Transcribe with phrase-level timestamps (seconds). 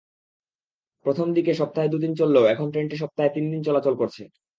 [1.05, 4.23] প্রথম দিকে সপ্তাহে দুদিন চললেও এখন ট্রেনটি সপ্তাহে তিন দিন চলাচল করছে।